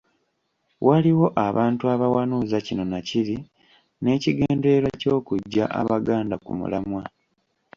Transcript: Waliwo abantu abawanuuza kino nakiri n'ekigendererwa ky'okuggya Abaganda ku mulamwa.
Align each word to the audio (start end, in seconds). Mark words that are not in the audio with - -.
Waliwo 0.87 1.27
abantu 1.47 1.83
abawanuuza 1.93 2.57
kino 2.65 2.83
nakiri 2.91 3.35
n'ekigendererwa 4.01 4.91
ky'okuggya 5.01 5.65
Abaganda 5.79 6.35
ku 6.45 6.51
mulamwa. 6.59 7.03